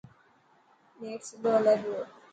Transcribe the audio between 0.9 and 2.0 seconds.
نيٽ سلو هلي پيو.